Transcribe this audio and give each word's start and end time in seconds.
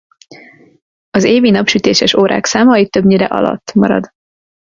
Az 1.09 1.23
évi 1.23 1.49
napsütéses 1.49 2.13
órák 2.13 2.45
száma 2.45 2.77
itt 2.77 2.91
többnyire 2.91 3.25
alatt 3.25 3.73
marad. 3.73 4.09